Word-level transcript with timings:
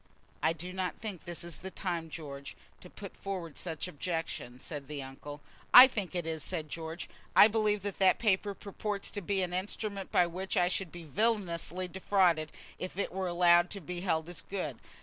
"I 0.41 0.51
do 0.51 0.73
not 0.73 0.95
think 0.97 1.25
this 1.25 1.43
is 1.43 1.57
the 1.57 1.69
time, 1.69 2.09
George, 2.09 2.55
to 2.79 2.89
put 2.89 3.15
forward 3.15 3.55
such 3.55 3.87
objections," 3.87 4.65
said 4.65 4.87
the 4.87 5.03
uncle. 5.03 5.41
"I 5.75 5.85
think 5.85 6.15
it 6.15 6.25
is," 6.25 6.41
said 6.43 6.69
George. 6.71 7.07
"I 7.35 7.47
believe 7.47 7.83
that 7.83 7.99
that 7.99 8.17
paper 8.17 8.55
purports 8.55 9.11
to 9.11 9.21
be 9.21 9.43
an 9.43 9.53
instrument 9.53 10.11
by 10.11 10.25
which 10.25 10.57
I 10.57 10.69
should 10.69 10.91
be 10.91 11.03
villanously 11.03 11.87
defrauded 11.87 12.51
if 12.79 12.97
it 12.97 13.11
were 13.11 13.27
allowed 13.27 13.69
to 13.69 13.79
be 13.79 14.01
held 14.01 14.27
as 14.27 14.41
good. 14.41 14.79